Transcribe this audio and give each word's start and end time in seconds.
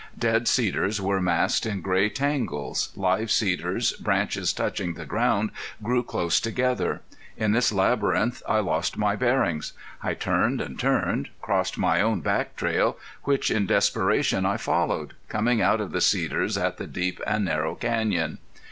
Dead 0.17 0.47
cedars 0.47 0.99
were 0.99 1.21
massed 1.21 1.63
in 1.63 1.79
gray 1.79 2.09
tangles, 2.09 2.91
live 2.95 3.29
cedars, 3.29 3.91
branches 3.93 4.51
touching 4.51 4.95
the 4.95 5.05
ground, 5.05 5.51
grew 5.83 6.01
close 6.01 6.39
together. 6.39 7.01
In 7.37 7.51
this 7.51 7.71
labyrinth 7.71 8.41
I 8.49 8.61
lost 8.61 8.97
my 8.97 9.15
bearings. 9.15 9.73
I 10.01 10.15
turned 10.15 10.59
and 10.59 10.79
turned, 10.79 11.29
crossed 11.39 11.77
my 11.77 12.01
own 12.01 12.21
back 12.21 12.55
trail, 12.55 12.97
which 13.25 13.51
in 13.51 13.67
desperation 13.67 14.43
I 14.43 14.57
followed, 14.57 15.13
coming 15.29 15.61
out 15.61 15.79
of 15.79 15.91
the 15.91 16.01
cedars 16.01 16.57
at 16.57 16.77
the 16.77 16.87
deep 16.87 17.21
and 17.27 17.45
narrow 17.45 17.75
canyon. 17.75 18.39